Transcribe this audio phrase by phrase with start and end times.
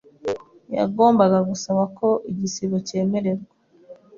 [0.77, 3.49] yagombaga gusaba ko igisigo cyemererwa.